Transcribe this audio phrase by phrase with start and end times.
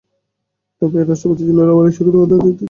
[0.77, 2.59] তবে প্রয়াত রাষ্ট্রপতি জিল্লুর রহমানের সঙ্গে প্রতিদ্বন্দ্বিতা করে দুবারই হেরে যান।